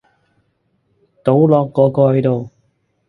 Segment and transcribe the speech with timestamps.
[1.23, 2.49] 倒落個蓋度